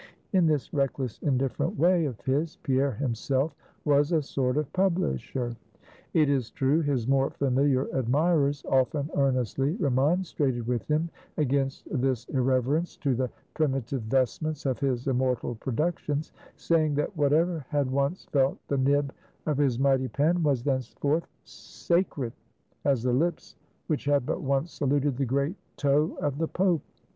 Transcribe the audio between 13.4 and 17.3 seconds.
primitive vestments of his immortal productions; saying, that